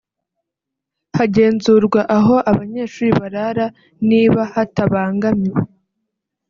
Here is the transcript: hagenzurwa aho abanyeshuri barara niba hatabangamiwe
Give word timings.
hagenzurwa 1.17 2.01
aho 2.17 2.35
abanyeshuri 2.51 3.09
barara 3.19 3.65
niba 4.09 4.41
hatabangamiwe 4.53 5.61